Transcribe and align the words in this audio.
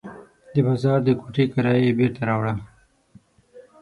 د 0.53 0.55
بازار 0.67 0.99
د 1.03 1.09
کوټې 1.21 1.45
کرایه 1.53 1.81
یې 1.87 1.91
بېرته 1.99 2.21
راوړه. 2.29 2.53